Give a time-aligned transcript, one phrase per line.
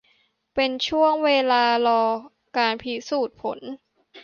[0.55, 2.01] เป็นช่วงเวลารอ
[2.57, 3.59] การพิสูจน์ผล